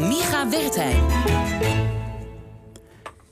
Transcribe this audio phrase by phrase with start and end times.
[0.00, 1.06] van Micha Wertheim.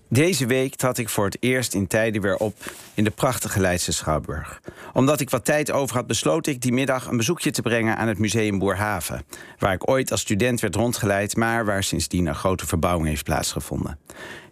[0.08, 2.54] Deze week trad ik voor het eerst in tijden weer op
[2.94, 4.60] in de prachtige Leidse Schouwburg.
[4.92, 8.08] Omdat ik wat tijd over had, besloot ik die middag een bezoekje te brengen aan
[8.08, 9.24] het Museum Boerhaven.
[9.58, 13.98] Waar ik ooit als student werd rondgeleid, maar waar sindsdien een grote verbouwing heeft plaatsgevonden.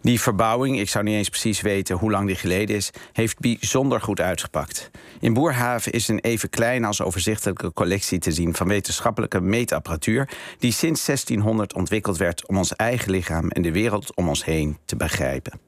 [0.07, 4.01] Die verbouwing, ik zou niet eens precies weten hoe lang die geleden is, heeft bijzonder
[4.01, 4.91] goed uitgepakt.
[5.19, 10.71] In Boerhaven is een even kleine als overzichtelijke collectie te zien van wetenschappelijke meetapparatuur die
[10.71, 14.95] sinds 1600 ontwikkeld werd om ons eigen lichaam en de wereld om ons heen te
[14.95, 15.59] begrijpen.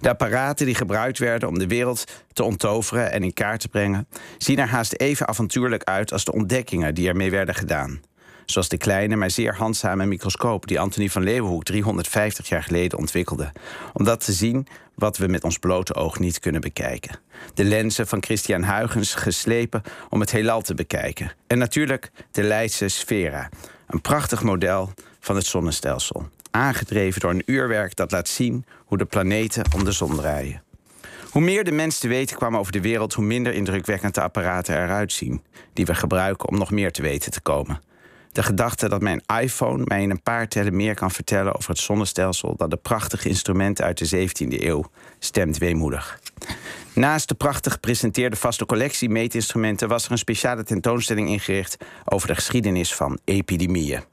[0.00, 4.08] De apparaten die gebruikt werden om de wereld te onttoveren en in kaart te brengen,
[4.38, 8.00] zien er haast even avontuurlijk uit als de ontdekkingen die ermee werden gedaan.
[8.46, 13.52] Zoals de kleine, maar zeer handzame microscoop die Antonie van Leeuwenhoek 350 jaar geleden ontwikkelde.
[13.92, 17.18] Om dat te zien wat we met ons blote oog niet kunnen bekijken.
[17.54, 21.32] De lenzen van Christian Huygens geslepen om het heelal te bekijken.
[21.46, 23.48] En natuurlijk de Leidse Sfera,
[23.86, 26.28] een prachtig model van het zonnestelsel.
[26.50, 30.62] Aangedreven door een uurwerk dat laat zien hoe de planeten om de zon draaien.
[31.30, 34.82] Hoe meer de mens te weten kwam over de wereld, hoe minder indrukwekkend de apparaten
[34.82, 35.42] eruit zien,
[35.72, 37.80] die we gebruiken om nog meer te weten te komen.
[38.36, 41.78] De gedachte dat mijn iPhone mij in een paar tellen meer kan vertellen over het
[41.78, 44.84] zonnestelsel dan de prachtige instrumenten uit de 17e eeuw
[45.18, 46.20] stemt weemoedig.
[46.92, 52.34] Naast de prachtig gepresenteerde vaste collectie meetinstrumenten was er een speciale tentoonstelling ingericht over de
[52.34, 54.04] geschiedenis van epidemieën.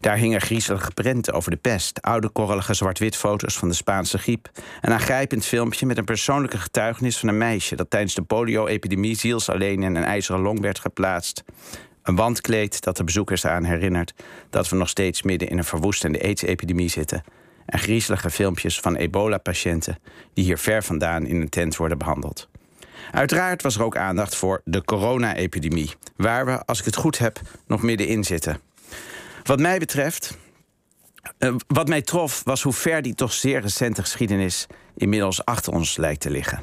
[0.00, 4.50] Daar hingen griezelige prenten over de pest, oude korrelige zwart-wit foto's van de Spaanse griep,
[4.80, 9.48] een aangrijpend filmpje met een persoonlijke getuigenis van een meisje dat tijdens de polio-epidemie ziels
[9.48, 11.44] alleen in een ijzeren long werd geplaatst.
[12.02, 14.14] Een wandkleed dat de bezoekers aan herinnert
[14.50, 17.24] dat we nog steeds midden in een verwoestende aids-epidemie zitten.
[17.66, 19.98] En griezelige filmpjes van ebola-patiënten
[20.34, 22.48] die hier ver vandaan in een tent worden behandeld.
[23.10, 27.40] Uiteraard was er ook aandacht voor de corona-epidemie, waar we, als ik het goed heb,
[27.66, 28.60] nog middenin zitten.
[29.42, 30.36] Wat mij betreft,
[31.38, 35.96] uh, wat mij trof, was hoe ver die toch zeer recente geschiedenis inmiddels achter ons
[35.96, 36.62] lijkt te liggen.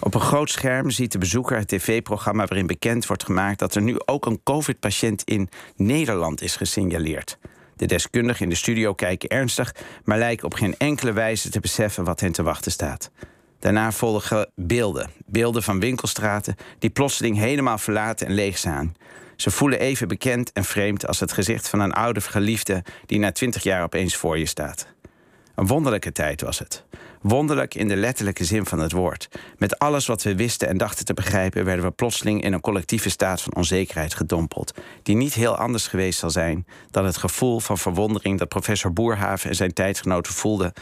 [0.00, 3.82] Op een groot scherm ziet de bezoeker het tv-programma waarin bekend wordt gemaakt dat er
[3.82, 7.38] nu ook een COVID-patiënt in Nederland is gesignaleerd.
[7.76, 9.74] De deskundigen in de studio kijken ernstig,
[10.04, 13.10] maar lijken op geen enkele wijze te beseffen wat hen te wachten staat.
[13.58, 15.10] Daarna volgen beelden.
[15.26, 18.96] Beelden van winkelstraten die plotseling helemaal verlaten en leeg zijn.
[19.36, 23.32] Ze voelen even bekend en vreemd als het gezicht van een oude geliefde die na
[23.32, 24.86] twintig jaar opeens voor je staat.
[25.58, 26.84] Een wonderlijke tijd was het.
[27.20, 29.28] Wonderlijk in de letterlijke zin van het woord.
[29.56, 33.10] Met alles wat we wisten en dachten te begrijpen, werden we plotseling in een collectieve
[33.10, 34.74] staat van onzekerheid gedompeld.
[35.02, 39.50] Die niet heel anders geweest zal zijn dan het gevoel van verwondering dat professor Boerhaven
[39.50, 40.72] en zijn tijdgenoten voelden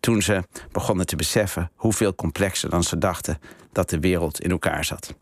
[0.00, 3.38] toen ze begonnen te beseffen hoeveel complexer dan ze dachten
[3.72, 5.14] dat de wereld in elkaar zat.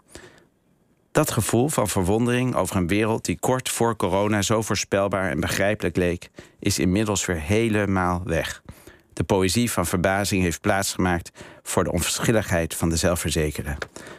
[1.13, 5.97] Dat gevoel van verwondering over een wereld die kort voor corona zo voorspelbaar en begrijpelijk
[5.97, 8.63] leek, is inmiddels weer helemaal weg.
[9.21, 11.31] De poëzie van verbazing heeft plaatsgemaakt
[11.63, 13.77] voor de onverschilligheid van de zelfverzekerde.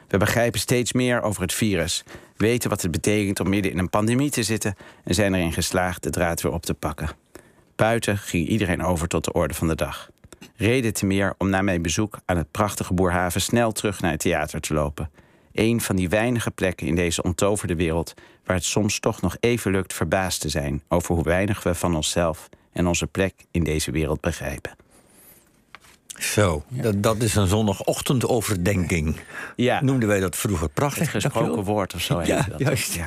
[0.08, 2.04] We begrijpen steeds meer over het virus,
[2.38, 6.04] weten wat het betekent om midden in een pandemie te zitten en zijn erin geslaagd
[6.04, 7.10] de draad weer op te pakken.
[7.76, 10.10] Buiten ging iedereen over tot de orde van de dag.
[10.56, 14.20] Reden te meer om na mijn bezoek aan het prachtige Boerhaven snel terug naar het
[14.20, 15.10] theater te lopen.
[15.54, 18.14] Een van die weinige plekken in deze onttoverde wereld
[18.46, 21.96] waar het soms toch nog even lukt verbaasd te zijn over hoe weinig we van
[21.96, 24.81] onszelf en onze plek in deze wereld begrijpen.
[26.22, 29.16] Zo, dat, dat is een zondagochtendoverdenking.
[29.56, 29.82] Ja.
[29.84, 31.12] Noemden wij dat vroeger prachtig.
[31.12, 32.22] Het gesproken woord of zo.
[32.22, 32.94] Ja, juist.
[32.94, 33.06] Ja.